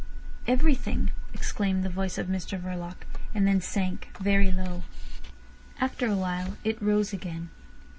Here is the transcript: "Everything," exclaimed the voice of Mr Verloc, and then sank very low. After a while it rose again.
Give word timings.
"Everything," 0.47 1.11
exclaimed 1.31 1.83
the 1.83 1.87
voice 1.87 2.17
of 2.17 2.25
Mr 2.25 2.59
Verloc, 2.59 3.05
and 3.35 3.45
then 3.45 3.61
sank 3.61 4.09
very 4.19 4.51
low. 4.51 4.81
After 5.79 6.07
a 6.07 6.15
while 6.15 6.57
it 6.63 6.81
rose 6.81 7.13
again. 7.13 7.51